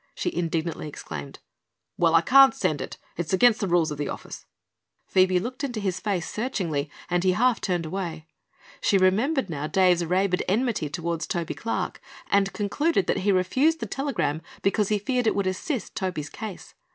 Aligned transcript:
she 0.15 0.33
indignantly 0.33 0.87
exclaimed. 0.87 1.37
"Well, 1.95 2.15
I 2.15 2.21
can't 2.21 2.55
send 2.55 2.81
it; 2.81 2.97
it's 3.17 3.33
against 3.33 3.59
the 3.59 3.67
rules 3.67 3.91
of 3.91 3.99
the 3.99 4.09
office." 4.09 4.47
Phoebe 5.05 5.39
looked 5.39 5.63
into 5.63 5.79
his 5.79 5.99
face 5.99 6.27
searchingly 6.27 6.89
and 7.07 7.23
he 7.23 7.33
half 7.33 7.61
turned 7.61 7.85
away. 7.85 8.25
She 8.81 8.97
remembered 8.97 9.47
now 9.47 9.67
Dave's 9.67 10.03
rabid 10.03 10.41
enmity 10.47 10.89
toward 10.89 11.21
Toby 11.21 11.53
Clark 11.53 12.01
and 12.31 12.51
concluded 12.51 13.05
that 13.05 13.17
he 13.19 13.31
refused 13.31 13.79
the 13.79 13.85
telegram 13.85 14.41
because 14.63 14.89
he 14.89 14.97
feared 14.97 15.27
it 15.27 15.35
would 15.35 15.45
assist 15.45 15.93
Toby's 15.95 16.31
case. 16.31 16.73